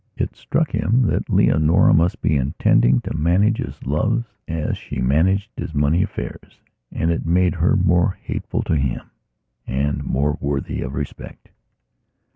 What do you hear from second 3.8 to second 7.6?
loves as she managed his money affairs and it made